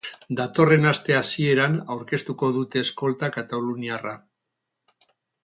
[0.37, 4.17] Datorren aste hasieran aurkeztuko dute eskolta kataluniarra.